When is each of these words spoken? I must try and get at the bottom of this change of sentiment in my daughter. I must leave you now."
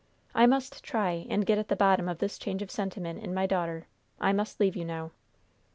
I 0.33 0.47
must 0.47 0.83
try 0.83 1.27
and 1.29 1.45
get 1.45 1.59
at 1.59 1.67
the 1.67 1.75
bottom 1.75 2.09
of 2.09 2.17
this 2.17 2.39
change 2.39 2.63
of 2.63 2.71
sentiment 2.71 3.19
in 3.23 3.35
my 3.35 3.45
daughter. 3.45 3.85
I 4.19 4.33
must 4.33 4.59
leave 4.59 4.75
you 4.75 4.83
now." 4.83 5.11